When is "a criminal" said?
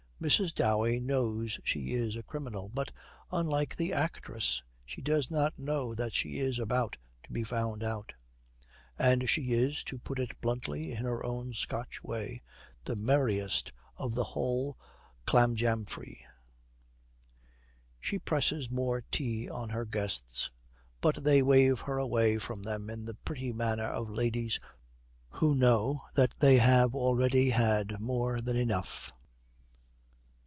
2.15-2.69